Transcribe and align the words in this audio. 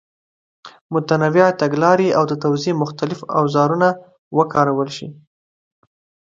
متنوع 0.93 1.47
تګلارې 1.61 2.09
او 2.17 2.23
د 2.31 2.33
توضیح 2.43 2.73
مختلف 2.83 3.19
اوزارونه 3.39 3.87
وکارول 4.37 4.89
شي. 4.97 5.07